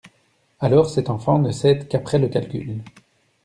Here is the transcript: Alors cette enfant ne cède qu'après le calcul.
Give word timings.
Alors 0.59 0.89
cette 0.89 1.11
enfant 1.11 1.37
ne 1.37 1.51
cède 1.51 1.87
qu'après 1.87 2.17
le 2.17 2.27
calcul. 2.27 2.81